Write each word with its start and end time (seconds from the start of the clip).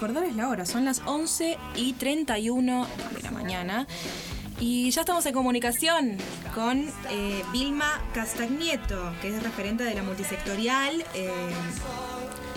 recordarles 0.00 0.34
la 0.34 0.48
hora, 0.48 0.64
son 0.64 0.86
las 0.86 1.02
11 1.04 1.58
y 1.76 1.92
31 1.92 2.86
de 3.14 3.22
la 3.22 3.30
mañana. 3.32 3.86
Y 4.58 4.90
ya 4.92 5.02
estamos 5.02 5.26
en 5.26 5.34
comunicación 5.34 6.16
con 6.54 6.90
eh, 7.10 7.44
Vilma 7.52 8.00
Castagnieto, 8.14 9.12
que 9.20 9.28
es 9.28 9.42
referente 9.42 9.84
de 9.84 9.94
la 9.94 10.02
multisectorial. 10.02 11.04
Eh, 11.12 11.30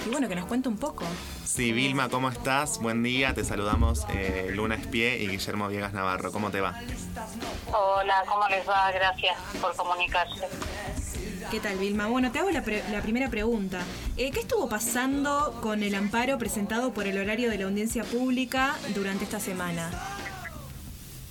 y 0.06 0.10
bueno, 0.10 0.30
que 0.30 0.36
nos 0.36 0.46
cuente 0.46 0.70
un 0.70 0.78
poco. 0.78 1.04
Sí, 1.44 1.74
Vilma, 1.74 2.08
¿cómo 2.08 2.30
estás? 2.30 2.80
Buen 2.80 3.04
día, 3.04 3.34
te 3.34 3.44
saludamos 3.44 4.06
eh, 4.14 4.50
Luna 4.54 4.76
Espie 4.76 5.18
y 5.22 5.28
Guillermo 5.28 5.68
Viegas 5.68 5.92
Navarro. 5.92 6.32
¿Cómo 6.32 6.50
te 6.50 6.62
va? 6.62 6.80
Hola, 7.74 8.24
¿cómo 8.26 8.48
les 8.48 8.66
va? 8.68 8.90
Gracias 8.94 9.36
por 9.60 9.76
comunicarse. 9.76 10.48
¿Qué 11.52 11.60
tal, 11.60 11.78
Vilma? 11.78 12.08
Bueno, 12.08 12.32
te 12.32 12.40
hago 12.40 12.50
la, 12.50 12.64
primera 12.64 13.30
pregunta. 13.30 13.82
Eh, 14.16 14.30
¿Qué 14.32 14.42
estuvo 14.42 14.70
pasando 14.70 15.60
con 15.60 15.82
el 15.82 15.96
amparo 15.96 16.38
presentado 16.38 16.94
por 16.94 17.08
el 17.08 17.18
horario 17.18 17.50
de 17.50 17.58
la 17.58 17.66
audiencia 17.66 18.04
pública 18.04 18.76
durante 18.90 19.24
esta 19.24 19.40
semana? 19.40 19.90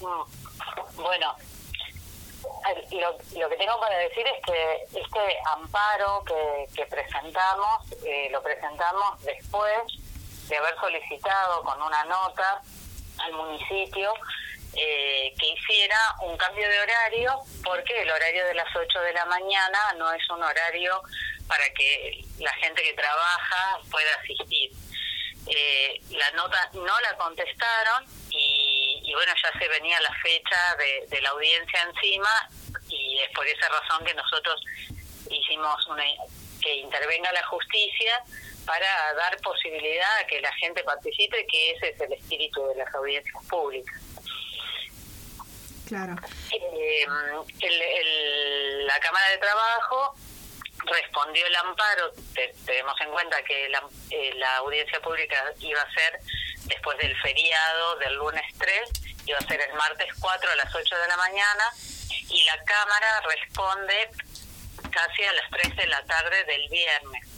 Mm, 0.00 0.96
bueno, 0.96 1.36
lo, 2.90 3.48
que 3.48 3.56
tengo 3.56 3.78
para 3.78 3.96
decir 3.98 4.26
es 4.26 4.44
que 4.44 4.98
este 4.98 5.38
amparo 5.54 6.24
que, 6.74 6.84
presentamos, 6.86 7.92
eh, 8.04 8.28
lo 8.32 8.42
presentamos 8.42 9.22
después 9.22 9.74
de 10.48 10.56
haber 10.56 10.74
solicitado 10.80 11.62
con 11.62 11.80
una 11.80 12.02
nota 12.06 12.62
al 13.18 13.32
municipio 13.32 14.12
eh, 14.74 15.32
que 15.38 15.50
hiciera 15.50 15.98
un 16.22 16.36
cambio 16.36 16.68
de 16.68 16.80
horario 16.80 17.42
porque 17.62 18.02
el 18.02 18.10
horario 18.10 18.44
de 18.46 18.54
las 18.54 18.74
8 18.74 19.00
de 19.02 19.12
la 19.12 19.24
mañana 19.26 19.92
no 19.98 20.12
es 20.12 20.28
un 20.30 20.42
horario 20.42 21.00
para 21.46 21.64
que 21.74 22.24
la 22.38 22.52
gente 22.54 22.82
que 22.82 22.92
trabaja 22.94 23.80
pueda 23.90 24.14
asistir. 24.22 24.70
Eh, 25.46 26.00
la 26.10 26.30
nota 26.32 26.70
no 26.74 27.00
la 27.00 27.16
contestaron 27.16 28.04
y, 28.30 29.12
bueno, 29.14 29.32
ya 29.42 29.58
se 29.58 29.68
venía 29.68 30.00
la 30.00 30.14
fecha 30.22 30.76
de, 31.08 31.20
la 31.20 31.30
audiencia 31.30 31.82
encima 31.82 32.48
y 32.88 33.18
es 33.18 33.30
por 33.34 33.46
esa 33.46 33.68
razón 33.68 34.04
que 34.04 34.14
nosotros 34.14 34.62
hicimos 35.30 35.86
una, 35.88 36.04
que 36.62 36.76
intervenga 36.76 37.32
la 37.32 37.44
justicia 37.46 38.22
para 38.64 39.14
dar 39.14 39.36
posibilidad 39.40 40.18
a 40.18 40.26
que 40.26 40.40
la 40.40 40.52
gente 40.54 40.84
participe, 40.84 41.46
que 41.46 41.72
ese 41.72 41.88
es 41.90 42.00
el 42.00 42.12
espíritu 42.12 42.64
de 42.68 42.76
las 42.76 42.94
audiencias 42.94 43.44
públicas. 43.46 44.00
Claro. 45.86 46.14
Eh, 46.52 47.06
la 48.86 48.98
Cámara 49.00 49.28
de 49.28 49.38
Trabajo 49.38 50.14
respondió 50.84 51.46
el 51.46 51.56
amparo, 51.56 52.12
tenemos 52.66 53.00
en 53.00 53.10
cuenta 53.10 53.42
que 53.44 53.68
la, 53.68 53.82
eh, 54.10 54.32
la 54.34 54.56
audiencia 54.56 55.00
pública 55.00 55.52
iba 55.60 55.80
a 55.80 55.92
ser 55.92 56.20
después 56.64 56.98
del 56.98 57.16
feriado 57.20 57.96
del 57.96 58.14
lunes 58.14 58.44
3, 58.58 58.90
iba 59.26 59.38
a 59.38 59.42
ser 59.42 59.60
el 59.60 59.74
martes 59.74 60.08
4 60.18 60.50
a 60.50 60.56
las 60.56 60.74
8 60.74 60.96
de 60.96 61.08
la 61.08 61.16
mañana, 61.16 61.70
y 62.28 62.44
la 62.44 62.62
Cámara 62.64 63.22
responde 63.28 64.10
casi 64.90 65.22
a 65.24 65.32
las 65.32 65.50
3 65.50 65.76
de 65.76 65.86
la 65.86 66.04
tarde 66.04 66.44
del 66.44 66.68
viernes. 66.68 67.28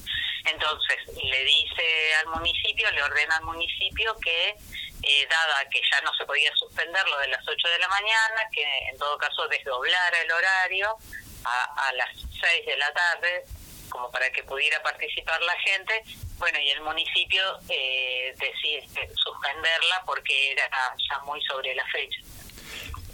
Entonces, 0.46 0.98
le 1.22 1.44
dice 1.44 2.14
al 2.20 2.26
municipio, 2.28 2.90
le 2.90 3.02
ordena 3.02 3.36
al 3.36 3.44
municipio 3.44 4.16
que, 4.22 4.50
eh, 4.50 5.26
dada 5.28 5.68
que 5.70 5.80
ya 5.90 6.00
no 6.02 6.12
se 6.14 6.24
podía 6.26 6.54
suspender 6.56 7.06
lo 7.08 7.18
de 7.18 7.28
las 7.28 7.46
8 7.46 7.68
de 7.68 7.78
la 7.78 7.88
mañana, 7.88 8.48
que 8.52 8.62
en 8.90 8.98
todo 8.98 9.16
caso 9.18 9.48
desdoblara 9.48 10.20
el 10.20 10.32
horario 10.32 10.98
a, 11.44 11.88
a 11.88 11.92
las 11.92 12.10
6 12.16 12.66
de 12.66 12.76
la 12.76 12.92
tarde, 12.92 13.44
como 13.88 14.10
para 14.10 14.30
que 14.30 14.42
pudiera 14.42 14.82
participar 14.82 15.40
la 15.42 15.56
gente, 15.60 16.02
bueno, 16.38 16.58
y 16.58 16.68
el 16.70 16.80
municipio 16.80 17.42
eh, 17.68 18.34
decide 18.38 19.08
suspenderla 19.14 20.02
porque 20.04 20.52
era 20.52 20.68
ya 21.08 21.18
muy 21.20 21.40
sobre 21.42 21.74
la 21.74 21.86
fecha. 21.86 22.20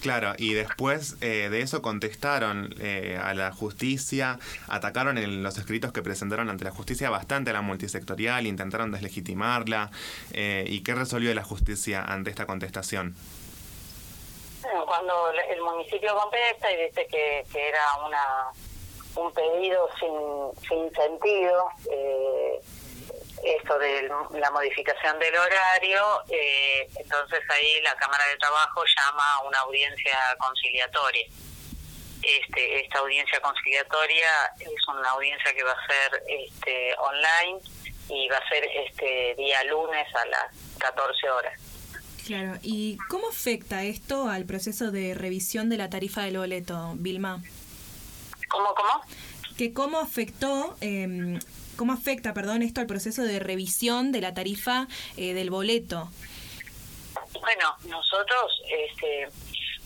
Claro, 0.01 0.33
y 0.39 0.55
después 0.55 1.17
eh, 1.21 1.49
de 1.51 1.61
eso 1.61 1.83
contestaron 1.83 2.75
eh, 2.81 3.19
a 3.23 3.35
la 3.35 3.53
justicia, 3.53 4.39
atacaron 4.67 5.19
en 5.19 5.43
los 5.43 5.59
escritos 5.59 5.93
que 5.93 6.01
presentaron 6.03 6.49
ante 6.49 6.65
la 6.65 6.71
justicia 6.71 7.11
bastante 7.11 7.51
a 7.51 7.53
la 7.53 7.61
multisectorial, 7.61 8.47
intentaron 8.47 8.93
deslegitimarla. 8.93 9.91
Eh, 10.33 10.65
¿Y 10.67 10.81
qué 10.81 10.95
resolvió 10.95 11.35
la 11.35 11.45
justicia 11.45 12.03
ante 12.03 12.31
esta 12.31 12.47
contestación? 12.47 13.15
Cuando 15.01 15.31
el 15.31 15.63
municipio 15.63 16.15
contesta 16.15 16.71
y 16.71 16.77
dice 16.77 17.07
que, 17.07 17.43
que 17.51 17.69
era 17.69 17.81
una 18.07 18.51
un 19.17 19.33
pedido 19.33 19.89
sin, 19.99 20.69
sin 20.69 20.95
sentido, 20.95 21.71
eh, 21.91 22.61
esto 23.43 23.79
de 23.79 24.11
la 24.39 24.51
modificación 24.51 25.19
del 25.19 25.35
horario, 25.35 26.03
eh, 26.29 26.87
entonces 26.97 27.41
ahí 27.49 27.81
la 27.81 27.95
Cámara 27.95 28.27
de 28.29 28.37
Trabajo 28.37 28.85
llama 28.85 29.37
a 29.37 29.43
una 29.45 29.59
audiencia 29.61 30.19
conciliatoria. 30.39 31.27
Este, 32.23 32.83
esta 32.83 32.99
audiencia 32.99 33.41
conciliatoria 33.41 34.53
es 34.59 34.89
una 34.89 35.13
audiencia 35.13 35.55
que 35.55 35.63
va 35.63 35.73
a 35.73 35.87
ser 35.87 36.23
este, 36.27 36.95
online 36.99 37.59
y 38.11 38.29
va 38.29 38.37
a 38.37 38.49
ser 38.51 38.65
este 38.67 39.35
día 39.37 39.65
lunes 39.65 40.15
a 40.15 40.27
las 40.27 40.55
14 40.79 41.31
horas. 41.31 41.80
Claro, 42.27 42.59
¿y 42.63 42.97
cómo 43.09 43.29
afecta 43.29 43.83
esto 43.85 44.29
al 44.29 44.45
proceso 44.45 44.91
de 44.91 45.15
revisión 45.15 45.69
de 45.69 45.77
la 45.77 45.91
tarifa 45.91 46.23
del 46.23 46.39
boleto, 46.39 46.93
Vilma? 46.97 47.43
¿Cómo, 48.49 48.75
cómo? 48.75 49.03
Que 49.57 49.73
cómo 49.73 49.99
afectó 49.99 50.77
eh, 50.81 51.39
¿Cómo 51.81 51.95
afecta, 51.95 52.35
perdón, 52.35 52.61
esto 52.61 52.83
al 52.83 52.87
proceso 52.87 53.23
de 53.23 53.39
revisión 53.39 54.13
de 54.13 54.21
la 54.21 54.35
tarifa 54.35 54.87
eh, 55.17 55.33
del 55.33 55.49
boleto? 55.49 56.11
Bueno, 57.41 57.75
nosotros 57.85 58.63
este, 58.69 59.31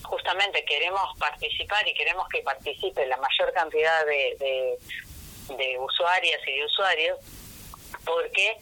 justamente 0.03 0.65
queremos 0.65 1.16
participar 1.21 1.87
y 1.87 1.95
queremos 1.95 2.28
que 2.31 2.43
participe 2.43 3.06
la 3.06 3.16
mayor 3.19 3.53
cantidad 3.53 4.05
de, 4.06 4.77
de, 5.56 5.78
usuarias 5.78 6.41
y 6.49 6.56
de 6.56 6.65
usuarios, 6.65 7.19
porque 8.05 8.56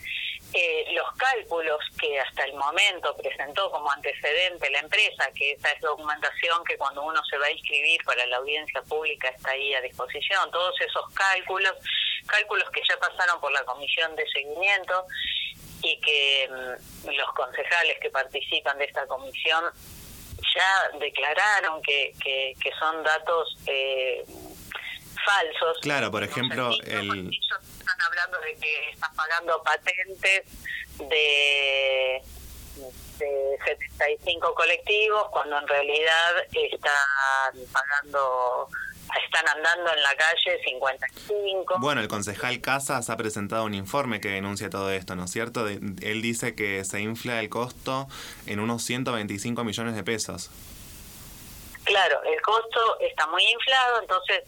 eh, 0.55 0.87
los 0.93 1.11
cálculos 1.17 1.79
que 2.01 2.21
hasta 2.21 2.45
el 2.45 2.55
momento 2.55 3.17
presentó 3.17 3.71
como 3.71 3.91
antecedente 3.91 4.71
la 4.71 4.81
empresa, 4.81 5.31
que 5.35 5.53
esa 5.53 5.71
es 5.71 5.81
documentación 5.81 6.63
que 6.65 6.77
cuando 6.77 7.03
uno 7.03 7.21
se 7.25 7.39
va 7.39 7.47
a 7.47 7.51
inscribir 7.51 8.03
para 8.05 8.27
la 8.27 8.37
audiencia 8.37 8.83
pública 8.83 9.29
está 9.29 9.51
ahí 9.51 9.75
a 9.75 9.81
disposición, 9.81 10.51
todos 10.51 10.79
esos 10.81 11.09
cálculos 11.15 11.75
cálculos 12.27 12.71
que 12.71 12.83
ya 12.89 12.97
pasaron 12.99 13.41
por 13.41 13.53
la 13.53 13.65
comisión 13.65 14.15
de 14.17 14.27
seguimiento 14.29 15.07
y 15.83 15.99
que 16.01 16.49
mm, 16.49 17.11
los 17.11 17.33
concejales 17.35 17.99
que 18.01 18.11
participan 18.11 18.79
de 18.79 18.85
esta 18.85 19.07
comisión 19.07 19.65
ya 20.55 20.99
declararon 20.99 21.83
que, 21.83 22.13
que, 22.21 22.71
son 22.79 23.03
datos 23.03 23.57
eh, 23.67 24.25
falsos. 25.25 25.79
Claro, 25.83 26.11
por 26.11 26.23
ejemplo, 26.23 26.71
el... 26.85 27.11
Ellos 27.11 27.79
están 27.79 27.97
hablando 28.07 28.39
de 28.41 28.57
que 28.57 28.91
están 28.91 29.15
pagando 29.15 29.63
patentes 29.63 30.45
de, 30.99 32.23
de 33.19 33.59
75 33.65 34.55
colectivos 34.55 35.29
cuando 35.31 35.59
en 35.59 35.69
realidad 35.69 36.35
están 36.53 37.55
pagando 37.73 38.69
están 39.27 39.47
andando 39.49 39.93
en 39.93 40.03
la 40.03 40.15
calle 40.15 40.63
55. 40.65 41.79
Bueno, 41.81 42.01
el 42.01 42.09
concejal 42.09 42.61
Casas 42.61 43.11
ha 43.11 43.17
presentado 43.17 43.65
un 43.65 43.75
informe 43.75 44.21
que 44.21 44.29
denuncia 44.29 44.71
todo 44.71 44.91
esto, 44.91 45.15
¿no 45.17 45.25
es 45.25 45.31
cierto? 45.31 45.67
él 45.69 46.23
dice 46.23 46.55
que 46.55 46.85
se 46.85 47.01
infla 47.01 47.41
el 47.41 47.49
costo 47.49 48.09
en 48.47 48.61
unos 48.61 48.83
125 48.83 49.65
millones 49.65 49.97
de 49.97 50.03
pesos. 50.03 50.51
Claro, 51.85 52.23
el 52.25 52.41
costo 52.43 53.01
está 53.01 53.27
muy 53.27 53.43
inflado, 53.45 54.01
entonces 54.01 54.45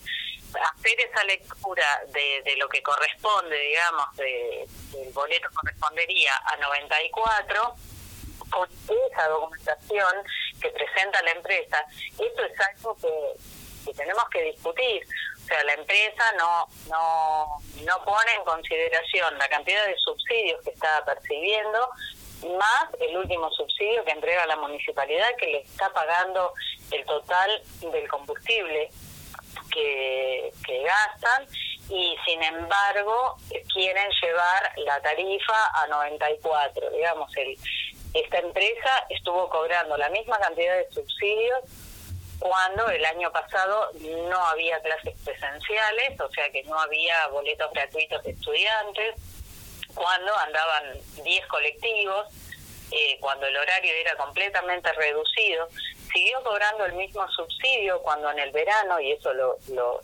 hacer 0.62 1.00
esa 1.00 1.24
lectura 1.24 2.02
de, 2.08 2.42
de 2.44 2.56
lo 2.56 2.68
que 2.68 2.82
corresponde, 2.82 3.58
digamos, 3.58 4.16
de, 4.16 4.66
el 4.94 5.12
boleto 5.12 5.48
correspondería 5.54 6.32
a 6.46 6.56
94, 6.56 7.74
con 8.50 8.68
esa 9.10 9.28
documentación 9.28 10.12
que 10.60 10.70
presenta 10.70 11.22
la 11.22 11.32
empresa, 11.32 11.84
esto 12.18 12.44
es 12.44 12.60
algo 12.60 12.96
que 12.96 13.08
y 13.86 13.92
tenemos 13.94 14.24
que 14.30 14.42
discutir. 14.42 15.02
O 15.42 15.46
sea, 15.46 15.62
la 15.64 15.74
empresa 15.74 16.32
no, 16.38 16.66
no, 16.88 17.46
no 17.84 18.04
pone 18.04 18.34
en 18.34 18.44
consideración 18.44 19.36
la 19.38 19.48
cantidad 19.48 19.84
de 19.86 19.96
subsidios 19.98 20.62
que 20.62 20.70
está 20.70 21.04
percibiendo, 21.04 21.88
más 22.58 22.86
el 23.00 23.16
último 23.16 23.50
subsidio 23.52 24.04
que 24.04 24.12
entrega 24.12 24.46
la 24.46 24.56
municipalidad, 24.56 25.36
que 25.36 25.46
le 25.46 25.58
está 25.60 25.92
pagando 25.92 26.52
el 26.90 27.04
total 27.04 27.62
del 27.80 28.08
combustible 28.08 28.90
que, 29.72 30.52
que 30.66 30.82
gastan 30.82 31.46
y 31.88 32.16
sin 32.24 32.42
embargo 32.42 33.36
quieren 33.72 34.08
llevar 34.22 34.72
la 34.78 35.00
tarifa 35.02 35.70
a 35.74 35.86
94. 35.88 36.90
Digamos, 36.90 37.36
el, 37.36 37.58
esta 38.14 38.38
empresa 38.38 39.06
estuvo 39.10 39.48
cobrando 39.48 39.96
la 39.96 40.08
misma 40.08 40.38
cantidad 40.38 40.76
de 40.76 40.90
subsidios 40.90 41.60
cuando 42.38 42.88
el 42.88 43.04
año 43.04 43.30
pasado 43.32 43.90
no 44.28 44.46
había 44.46 44.80
clases 44.80 45.14
presenciales, 45.24 46.20
o 46.20 46.30
sea 46.30 46.50
que 46.50 46.62
no 46.64 46.78
había 46.78 47.26
boletos 47.28 47.72
gratuitos 47.72 48.22
de 48.22 48.32
estudiantes, 48.32 49.14
cuando 49.94 50.36
andaban 50.38 50.98
10 51.22 51.46
colectivos 51.46 52.26
eh, 52.90 53.18
cuando 53.20 53.46
el 53.46 53.56
horario 53.56 53.92
era 53.94 54.16
completamente 54.16 54.92
reducido, 54.92 55.68
siguió 56.12 56.42
cobrando 56.42 56.84
el 56.86 56.92
mismo 56.94 57.28
subsidio 57.30 58.00
cuando 58.02 58.30
en 58.30 58.38
el 58.38 58.52
verano, 58.52 59.00
y 59.00 59.12
eso 59.12 59.32
lo, 59.34 59.56
lo, 59.68 60.00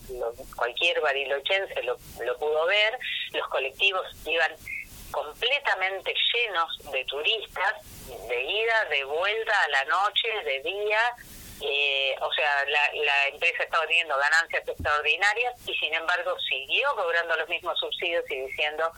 cualquier 0.56 1.00
barilochense 1.00 1.82
lo, 1.82 1.96
lo 2.24 2.38
pudo 2.38 2.66
ver, 2.66 2.98
los 3.32 3.46
colectivos 3.48 4.06
iban 4.26 4.52
completamente 5.10 6.14
llenos 6.32 6.92
de 6.92 7.04
turistas, 7.04 7.74
de 8.28 8.42
ida, 8.42 8.84
de 8.86 9.04
vuelta 9.04 9.62
a 9.62 9.68
la 9.68 9.84
noche, 9.84 10.28
de 10.44 10.60
día, 10.62 11.16
eh, 11.62 12.16
o 12.20 12.32
sea, 12.32 12.64
la, 12.66 13.04
la, 13.04 13.28
empresa 13.28 13.64
estaba 13.64 13.86
teniendo 13.86 14.16
ganancias 14.16 14.66
extraordinarias 14.66 15.54
y 15.68 15.74
sin 15.74 15.92
embargo 15.92 16.34
siguió 16.48 16.88
cobrando 16.96 17.36
los 17.36 17.48
mismos 17.50 17.78
subsidios 17.78 18.24
y 18.30 18.46
diciendo 18.46 18.90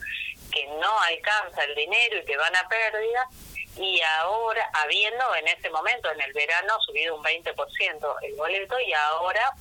que 0.52 0.66
no 0.66 1.00
alcanza 1.00 1.64
el 1.64 1.74
dinero 1.74 2.18
y 2.18 2.24
que 2.24 2.36
van 2.36 2.54
a 2.54 2.68
pérdida. 2.68 3.28
Y 3.76 4.00
ahora, 4.20 4.68
habiendo 4.84 5.34
en 5.36 5.48
ese 5.48 5.70
momento, 5.70 6.10
en 6.10 6.20
el 6.20 6.32
verano, 6.32 6.74
subido 6.80 7.16
un 7.16 7.22
20% 7.22 8.16
el 8.22 8.34
boleto 8.34 8.78
y 8.80 8.92
ahora 8.92 9.54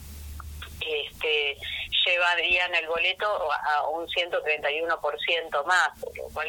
este 0.81 1.57
llevarían 2.05 2.73
el 2.75 2.87
boleto 2.87 3.25
a 3.51 3.87
un 3.89 4.07
131% 4.07 5.65
más, 5.65 5.89
lo 6.15 6.23
cual 6.33 6.47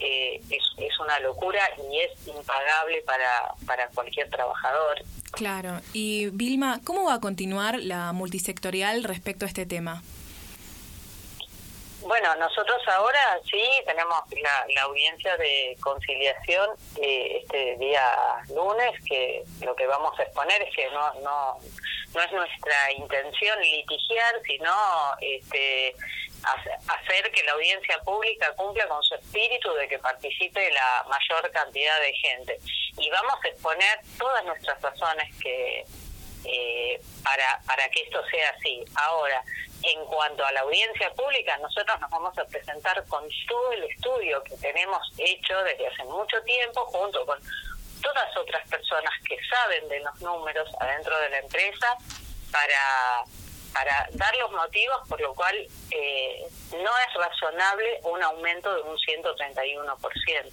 eh, 0.00 0.40
es, 0.50 0.62
es 0.76 1.00
una 1.00 1.18
locura 1.20 1.60
y 1.90 2.00
es 2.00 2.10
impagable 2.26 3.02
para, 3.02 3.54
para 3.66 3.88
cualquier 3.88 4.28
trabajador. 4.28 5.02
Claro. 5.32 5.80
Y 5.92 6.28
Vilma, 6.30 6.80
¿cómo 6.84 7.04
va 7.04 7.14
a 7.14 7.20
continuar 7.20 7.78
la 7.80 8.12
multisectorial 8.12 9.04
respecto 9.04 9.44
a 9.44 9.48
este 9.48 9.66
tema? 9.66 10.02
Bueno, 12.06 12.34
nosotros 12.36 12.82
ahora 12.86 13.40
sí 13.50 13.62
tenemos 13.86 14.20
la, 14.30 14.66
la 14.74 14.82
audiencia 14.82 15.38
de 15.38 15.74
conciliación 15.80 16.68
eh, 17.00 17.40
este 17.42 17.76
día 17.78 18.14
lunes, 18.54 18.92
que 19.08 19.42
lo 19.64 19.74
que 19.74 19.86
vamos 19.86 20.18
a 20.18 20.24
exponer 20.24 20.60
es 20.60 20.76
que 20.76 20.90
no, 20.90 21.14
no, 21.22 21.58
no 22.14 22.22
es 22.22 22.32
nuestra 22.32 22.92
intención 22.92 23.58
litigiar, 23.58 24.34
sino 24.46 24.70
este, 25.22 25.96
hacer 26.88 27.32
que 27.32 27.42
la 27.44 27.52
audiencia 27.52 27.98
pública 28.04 28.52
cumpla 28.54 28.86
con 28.86 29.02
su 29.02 29.14
espíritu 29.14 29.72
de 29.72 29.88
que 29.88 29.98
participe 29.98 30.70
la 30.72 31.06
mayor 31.08 31.50
cantidad 31.52 32.00
de 32.00 32.12
gente. 32.12 32.58
Y 32.98 33.08
vamos 33.08 33.34
a 33.42 33.48
exponer 33.48 33.98
todas 34.18 34.44
nuestras 34.44 34.78
razones 34.82 35.34
que 35.42 35.84
eh, 36.44 37.00
para, 37.22 37.60
para 37.66 37.88
que 37.90 38.02
esto 38.02 38.22
sea 38.30 38.50
así. 38.50 38.84
Ahora, 38.96 39.42
en 39.82 40.04
cuanto 40.06 40.44
a 40.44 40.52
la 40.52 40.60
audiencia 40.60 41.12
pública, 41.14 41.56
nosotros 41.58 42.00
nos 42.00 42.10
vamos 42.10 42.36
a 42.38 42.44
presentar 42.44 43.04
con 43.06 43.24
todo 43.46 43.72
el 43.72 43.84
estudio 43.84 44.42
que 44.44 44.56
tenemos 44.56 45.00
hecho 45.18 45.62
desde 45.64 45.86
hace 45.86 46.04
mucho 46.04 46.40
tiempo, 46.42 46.84
junto 46.86 47.24
con 47.26 47.38
todas 48.02 48.36
otras 48.36 48.68
personas 48.68 49.12
que 49.28 49.36
saben 49.48 49.88
de 49.88 50.00
los 50.00 50.20
números 50.20 50.68
adentro 50.80 51.18
de 51.18 51.28
la 51.30 51.38
empresa, 51.38 51.96
para 52.50 53.24
para 53.74 54.08
dar 54.12 54.34
los 54.36 54.52
motivos 54.52 54.96
por 55.08 55.20
lo 55.20 55.34
cual 55.34 55.54
eh, 55.90 56.46
no 56.70 56.90
es 56.98 57.14
razonable 57.14 58.00
un 58.04 58.22
aumento 58.22 58.72
de 58.72 58.82
un 58.82 58.96
131%. 58.96 60.52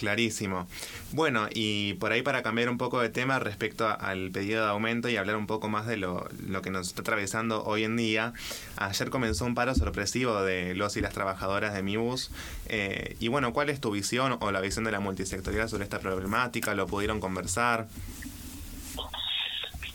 Clarísimo. 0.00 0.66
Bueno, 1.12 1.46
y 1.52 1.92
por 2.00 2.10
ahí 2.10 2.22
para 2.22 2.42
cambiar 2.42 2.70
un 2.70 2.78
poco 2.78 3.02
de 3.02 3.10
tema 3.10 3.38
respecto 3.38 3.86
al 3.86 4.30
pedido 4.30 4.64
de 4.64 4.70
aumento 4.70 5.10
y 5.10 5.18
hablar 5.18 5.36
un 5.36 5.46
poco 5.46 5.68
más 5.68 5.86
de 5.86 5.98
lo, 5.98 6.26
lo 6.48 6.62
que 6.62 6.70
nos 6.70 6.88
está 6.88 7.02
atravesando 7.02 7.64
hoy 7.64 7.84
en 7.84 7.98
día, 7.98 8.32
ayer 8.78 9.10
comenzó 9.10 9.44
un 9.44 9.54
paro 9.54 9.74
sorpresivo 9.74 10.40
de 10.40 10.74
los 10.74 10.96
y 10.96 11.02
las 11.02 11.12
trabajadoras 11.12 11.74
de 11.74 11.82
MIBUS. 11.82 12.30
Eh, 12.70 13.16
y 13.20 13.28
bueno, 13.28 13.52
¿cuál 13.52 13.68
es 13.68 13.78
tu 13.78 13.90
visión 13.90 14.38
o 14.40 14.50
la 14.50 14.62
visión 14.62 14.86
de 14.86 14.90
la 14.90 15.00
multisectorial 15.00 15.68
sobre 15.68 15.84
esta 15.84 15.98
problemática? 15.98 16.72
¿Lo 16.72 16.86
pudieron 16.86 17.20
conversar? 17.20 17.86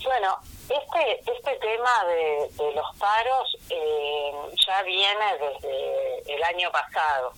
Bueno, 0.03 0.37
este, 0.69 1.31
este 1.31 1.55
tema 1.61 2.05
de, 2.05 2.73
los 2.75 2.95
paros 2.99 3.57
eh, 3.71 4.31
ya 4.67 4.83
viene 4.83 5.25
desde 5.39 6.35
el 6.35 6.43
año 6.43 6.71
pasado. 6.71 7.33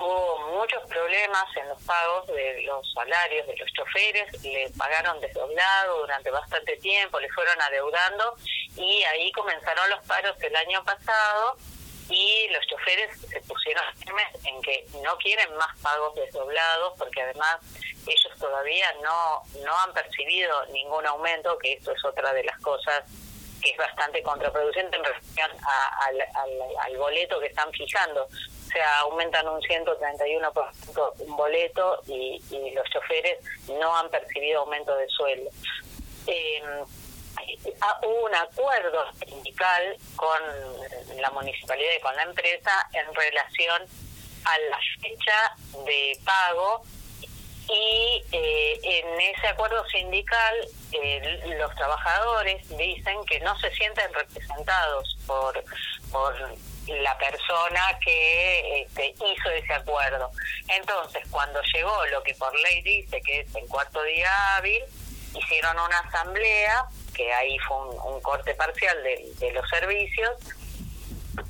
Hubo 0.00 0.38
muchos 0.58 0.82
problemas 0.88 1.44
en 1.56 1.68
los 1.68 1.82
pagos 1.82 2.26
de 2.28 2.62
los 2.62 2.92
salarios 2.92 3.46
de 3.46 3.56
los 3.56 3.72
choferes, 3.72 4.42
le 4.44 4.70
pagaron 4.76 5.20
desdoblado 5.20 6.00
durante 6.00 6.30
bastante 6.30 6.76
tiempo, 6.76 7.18
le 7.18 7.28
fueron 7.30 7.60
adeudando 7.60 8.36
y 8.76 9.02
ahí 9.04 9.32
comenzaron 9.32 9.90
los 9.90 10.04
paros 10.06 10.36
el 10.40 10.54
año 10.54 10.84
pasado 10.84 11.56
y 12.10 12.48
los 12.50 12.66
choferes 12.66 13.20
se 13.20 13.40
pusieron 13.42 13.84
en 14.44 14.62
que 14.62 14.86
no 15.02 15.16
quieren 15.18 15.54
más 15.56 15.76
pagos 15.80 16.14
desdoblados 16.14 16.94
porque 16.96 17.22
además 17.22 17.58
ellos 18.06 18.38
todavía 18.38 18.92
no, 19.02 19.42
no 19.64 19.78
han 19.80 19.92
percibido 19.92 20.64
ningún 20.66 21.06
aumento, 21.06 21.58
que 21.58 21.74
esto 21.74 21.92
es 21.92 22.04
otra 22.04 22.32
de 22.32 22.44
las 22.44 22.58
cosas 22.60 23.04
que 23.62 23.70
es 23.70 23.76
bastante 23.76 24.22
contraproducente 24.22 24.96
en 24.96 25.04
relación 25.04 25.50
al, 26.80 26.96
boleto 26.96 27.40
que 27.40 27.46
están 27.46 27.70
fijando. 27.72 28.28
Aumentan 29.00 29.48
un 29.48 29.60
131% 29.60 31.12
un 31.18 31.36
boleto 31.36 32.02
y, 32.06 32.40
los 32.74 32.88
choferes 32.90 33.38
no 33.68 33.96
han 33.96 34.08
percibido 34.10 34.60
aumento 34.60 34.94
de 34.96 35.08
sueldo. 35.08 35.50
Eh, 36.26 36.62
hubo 38.02 38.26
un 38.26 38.34
acuerdo 38.34 39.04
sindical 39.26 39.96
con 40.16 40.40
la 41.20 41.30
municipalidad 41.30 41.92
y 41.96 42.00
con 42.00 42.16
la 42.16 42.22
empresa 42.22 42.88
en 42.92 43.14
relación 43.14 43.82
a 44.44 44.58
la 44.70 44.78
fecha 45.00 45.56
de 45.84 46.18
pago 46.24 46.82
y 47.68 48.22
eh, 48.32 48.80
en 48.82 49.20
ese 49.20 49.46
acuerdo 49.48 49.84
sindical 49.88 50.54
eh, 50.92 51.40
los 51.58 51.74
trabajadores 51.74 52.66
dicen 52.76 53.24
que 53.26 53.40
no 53.40 53.58
se 53.58 53.70
sienten 53.72 54.12
representados 54.14 55.18
por, 55.26 55.62
por 56.10 56.34
la 57.02 57.16
persona 57.18 57.98
que 58.04 58.82
este, 58.82 59.10
hizo 59.10 59.50
ese 59.50 59.72
acuerdo. 59.72 60.30
Entonces, 60.68 61.22
cuando 61.30 61.60
llegó 61.74 62.06
lo 62.06 62.22
que 62.22 62.34
por 62.34 62.52
ley 62.60 62.82
dice 62.82 63.20
que 63.22 63.40
es 63.40 63.54
el 63.54 63.66
cuarto 63.68 64.02
día 64.02 64.56
hábil, 64.56 64.82
hicieron 65.34 65.76
una 65.78 65.98
asamblea, 66.00 66.86
que 67.14 67.32
ahí 67.32 67.58
fue 67.60 67.76
un, 67.76 68.20
corte 68.20 68.54
parcial 68.54 68.96
de, 69.02 69.52
los 69.52 69.68
servicios, 69.68 70.30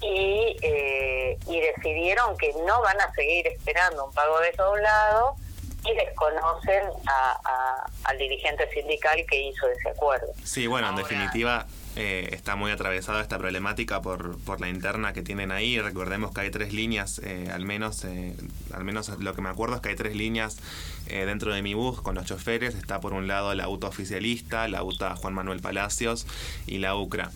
y, 0.02 0.56
eh, 0.62 1.38
y 1.46 1.61
decidieron 1.61 2.37
que 2.37 2.52
no 2.67 2.82
van 2.82 3.00
a 3.00 3.12
seguir 3.14 3.46
esperando 3.46 4.05
un 4.05 4.12
pago 4.12 4.38
desdoblado 4.40 5.37
y 5.85 5.94
desconocen 5.94 6.82
a, 7.06 7.87
al 8.04 8.18
dirigente 8.18 8.68
sindical 8.71 9.25
que 9.28 9.40
hizo 9.40 9.68
ese 9.68 9.90
acuerdo. 9.90 10.33
Sí, 10.45 10.66
bueno, 10.66 10.90
en 10.90 10.97
definitiva 10.97 11.66
eh, 11.97 12.28
está 12.33 12.54
muy 12.57 12.71
atravesada 12.71 13.21
esta 13.21 13.38
problemática 13.38 14.02
por, 14.02 14.38
por 14.45 14.61
la 14.61 14.68
interna 14.68 15.12
que 15.12 15.23
tienen 15.23 15.50
ahí. 15.50 15.80
Recordemos 15.80 16.33
que 16.33 16.42
hay 16.42 16.50
tres 16.50 16.73
líneas, 16.73 17.21
eh, 17.25 17.49
al 17.52 17.64
menos 17.64 18.04
eh, 18.04 18.35
al 18.73 18.85
menos 18.85 19.09
lo 19.09 19.35
que 19.35 19.42
me 19.42 19.49
acuerdo 19.49 19.76
es 19.76 19.83
que 19.83 19.90
hay 19.90 19.97
tres 19.97 20.14
líneas 20.14 20.59
dentro 21.07 21.54
de 21.54 21.62
mi 21.62 21.73
bus 21.73 22.02
con 22.02 22.14
los 22.14 22.26
choferes. 22.26 22.75
Está 22.75 23.00
por 23.00 23.14
un 23.14 23.26
lado 23.26 23.54
la 23.54 23.64
auto 23.64 23.87
oficialista, 23.87 24.68
la 24.68 24.83
UTA 24.83 25.16
Juan 25.16 25.33
Manuel 25.33 25.61
Palacios 25.61 26.26
y 26.66 26.78
la 26.78 26.95
UCRA. 26.95 27.30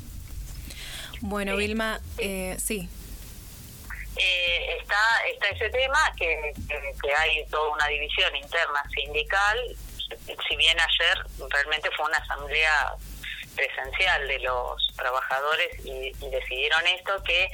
Bueno, 1.23 1.57
Vilma, 1.57 2.01
sí. 2.59 2.89
Eh, 4.17 4.77
está, 4.79 4.97
está 5.33 5.49
ese 5.49 5.71
tema, 5.71 5.99
que, 6.19 6.53
que, 6.69 7.15
hay 7.15 7.47
toda 7.47 7.73
una 7.73 7.87
división 7.87 8.35
interna 8.37 8.83
sindical, 8.95 9.59
si 10.49 10.57
bien 10.57 10.77
ayer 10.79 11.49
realmente 11.51 11.89
fue 11.97 12.07
una 12.07 12.19
asamblea 12.19 12.95
presencial 13.55 14.29
de 14.29 14.39
los 14.41 14.87
trabajadores 14.97 15.69
y, 15.85 16.13
decidieron 16.31 16.87
esto, 16.87 17.23
que 17.25 17.49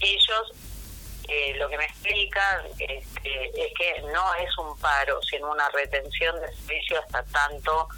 ellos 0.00 0.52
eh, 1.28 1.54
lo 1.56 1.68
que 1.68 1.78
me 1.78 1.84
explican 1.84 2.66
es, 2.78 3.04
es, 3.24 3.72
que 3.78 4.02
no 4.12 4.34
es 4.34 4.58
un 4.58 4.76
paro, 4.78 5.22
sino 5.22 5.50
una 5.50 5.68
retención 5.70 6.40
de 6.40 6.48
servicio 6.54 6.98
hasta 7.00 7.22
tanto 7.24 7.88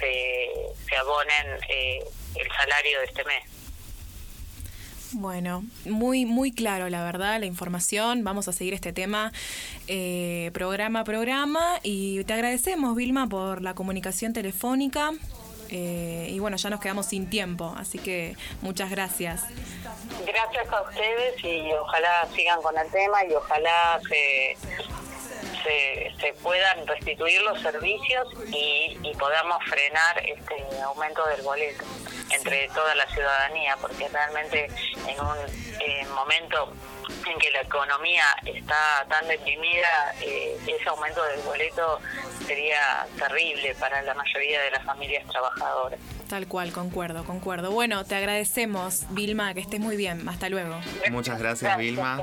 se 0.00 0.96
abonen 0.96 1.58
eh, 1.68 2.02
el 2.36 2.48
salario 2.56 3.00
de 3.00 3.04
este 3.04 3.24
mes. 3.24 3.44
Bueno, 5.12 5.64
muy, 5.84 6.24
muy 6.24 6.52
claro, 6.52 6.88
la 6.88 7.02
verdad, 7.02 7.40
la 7.40 7.46
información. 7.46 8.22
Vamos 8.22 8.46
a 8.46 8.52
seguir 8.52 8.74
este 8.74 8.92
tema 8.92 9.32
eh, 9.88 10.50
programa 10.54 11.02
programa 11.02 11.80
y 11.82 12.22
te 12.24 12.32
agradecemos, 12.32 12.94
Vilma, 12.94 13.28
por 13.28 13.60
la 13.60 13.74
comunicación 13.74 14.32
telefónica. 14.32 15.10
Eh, 15.70 16.26
y 16.28 16.38
bueno, 16.40 16.56
ya 16.56 16.68
nos 16.68 16.80
quedamos 16.80 17.06
sin 17.06 17.30
tiempo, 17.30 17.74
así 17.78 17.98
que 17.98 18.36
muchas 18.60 18.90
gracias. 18.90 19.44
Gracias 20.26 20.72
a 20.72 20.82
ustedes 20.82 21.44
y 21.44 21.72
ojalá 21.72 22.26
sigan 22.34 22.60
con 22.60 22.76
el 22.76 22.90
tema 22.90 23.24
y 23.24 23.34
ojalá 23.34 24.00
se, 24.08 24.56
se, 26.20 26.32
puedan 26.42 26.86
restituir 26.86 27.40
los 27.42 27.60
servicios 27.60 28.26
y, 28.48 28.98
y 29.02 29.14
podamos 29.18 29.62
frenar 29.64 30.26
este 30.26 30.80
aumento 30.82 31.24
del 31.26 31.42
boleto 31.42 31.84
entre 32.30 32.68
toda 32.68 32.94
la 32.94 33.06
ciudadanía, 33.08 33.76
porque 33.80 34.08
realmente 34.08 34.68
en 35.06 35.20
un 35.20 36.14
momento 36.14 36.72
en 37.26 37.38
que 37.38 37.50
la 37.50 37.62
economía 37.62 38.24
está 38.44 39.04
tan 39.08 39.26
deprimida, 39.28 40.14
eh, 40.22 40.56
ese 40.66 40.88
aumento 40.88 41.22
del 41.24 41.40
boleto 41.40 42.00
sería 42.46 43.06
terrible 43.18 43.74
para 43.74 44.02
la 44.02 44.14
mayoría 44.14 44.62
de 44.62 44.70
las 44.70 44.84
familias 44.84 45.26
trabajadoras. 45.28 45.98
Tal 46.28 46.46
cual, 46.46 46.72
concuerdo, 46.72 47.24
concuerdo. 47.24 47.72
Bueno, 47.72 48.04
te 48.04 48.14
agradecemos, 48.14 49.04
Vilma, 49.10 49.52
que 49.54 49.60
estés 49.60 49.80
muy 49.80 49.96
bien. 49.96 50.28
Hasta 50.28 50.48
luego. 50.48 50.80
Muchas 51.10 51.38
gracias, 51.38 51.76
Vilma. 51.76 52.22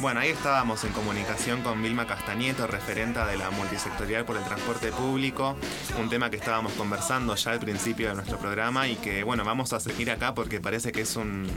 Bueno, 0.00 0.20
ahí 0.20 0.28
estábamos 0.28 0.84
en 0.84 0.92
comunicación 0.92 1.62
con 1.62 1.82
Vilma 1.82 2.06
Castañeto, 2.06 2.68
referenta 2.68 3.26
de 3.26 3.36
la 3.36 3.50
multisectorial 3.50 4.24
por 4.24 4.36
el 4.36 4.44
transporte 4.44 4.92
público, 4.92 5.56
un 5.98 6.08
tema 6.08 6.30
que 6.30 6.36
estábamos 6.36 6.72
conversando 6.74 7.34
ya 7.34 7.50
al 7.50 7.58
principio 7.58 8.08
de 8.08 8.14
nuestro 8.14 8.38
programa 8.38 8.86
y 8.86 8.94
que, 8.94 9.24
bueno, 9.24 9.44
vamos 9.44 9.72
a 9.72 9.80
seguir 9.80 10.12
acá 10.12 10.34
porque 10.34 10.60
parece 10.60 10.92
que 10.92 11.00
es 11.00 11.16
un 11.16 11.50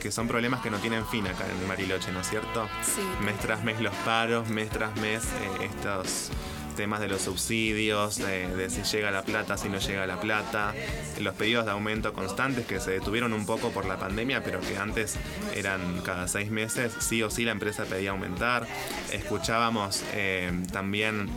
que, 0.00 0.10
son 0.10 0.26
problemas 0.26 0.60
que 0.60 0.70
no 0.70 0.78
tienen 0.78 1.06
fin 1.06 1.24
acá 1.28 1.44
en 1.48 1.68
Mariloche, 1.68 2.10
¿no 2.10 2.22
es 2.22 2.30
cierto? 2.30 2.68
Sí. 2.82 3.02
Mes 3.24 3.38
tras 3.38 3.62
mes 3.62 3.80
los 3.80 3.94
paros, 4.04 4.48
mes 4.48 4.68
tras 4.68 4.96
mes 4.96 5.22
eh, 5.24 5.70
estos 5.70 6.30
temas 6.74 7.00
de 7.00 7.08
los 7.08 7.22
subsidios, 7.22 8.18
de, 8.18 8.68
si 8.70 8.82
llega 8.82 9.10
la 9.10 9.22
plata, 9.22 9.56
si 9.56 9.68
no 9.68 9.78
llega 9.78 10.06
la 10.06 10.20
plata, 10.20 10.74
los 11.20 11.34
pedidos 11.34 11.64
de 11.64 11.72
aumento 11.72 12.12
constantes 12.12 12.66
que 12.66 12.80
se 12.80 12.92
detuvieron 12.92 13.32
un 13.32 13.46
poco 13.46 13.70
por 13.70 13.84
la 13.84 13.98
pandemia, 13.98 14.42
pero 14.42 14.60
que 14.60 14.76
antes 14.76 15.16
eran 15.54 16.00
cada 16.02 16.28
seis 16.28 16.50
meses, 16.50 16.92
sí 17.00 17.22
o 17.22 17.30
sí 17.30 17.44
la 17.44 17.52
empresa 17.52 17.84
pedía 17.84 18.10
aumentar. 18.10 18.66
Escuchábamos 19.12 20.02
eh, 20.14 20.52
también 20.72 21.28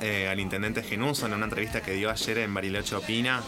eh, 0.00 0.28
al 0.28 0.40
intendente 0.40 0.82
Genuso 0.82 1.26
en 1.26 1.34
una 1.34 1.44
entrevista 1.44 1.80
que 1.80 1.92
dio 1.92 2.10
ayer 2.10 2.38
en 2.38 2.54
Bariloche 2.54 2.96
Opina, 2.96 3.42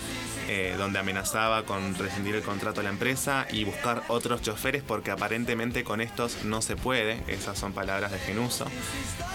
eh, 0.49 0.75
donde 0.79 0.99
amenazaba 0.99 1.65
con 1.65 1.95
rescindir 1.95 2.37
el 2.37 2.43
contrato 2.43 2.81
de 2.81 2.85
la 2.85 2.91
empresa 2.91 3.47
y 3.51 3.65
buscar 3.65 4.03
otros 4.09 4.43
choferes 4.43 4.83
porque 4.83 5.11
aparentemente 5.11 5.85
con 5.85 6.01
estos 6.01 6.45
no 6.45 6.63
se 6.63 6.77
puede, 6.77 7.23
esas 7.27 7.59
son 7.59 7.73
palabras 7.73 8.13
de 8.13 8.19
Genuso. 8.19 8.67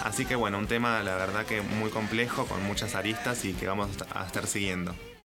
Así 0.03 0.25
que 0.25 0.35
bueno, 0.35 0.57
un 0.57 0.67
tema 0.67 1.01
la 1.03 1.15
verdad 1.15 1.45
que 1.45 1.61
muy 1.61 1.89
complejo, 1.89 2.45
con 2.45 2.63
muchas 2.63 2.95
aristas 2.95 3.45
y 3.45 3.53
que 3.53 3.67
vamos 3.67 3.89
a 4.13 4.25
estar 4.25 4.47
siguiendo. 4.47 4.95